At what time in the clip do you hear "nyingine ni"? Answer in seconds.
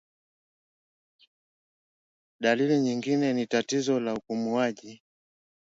2.79-3.45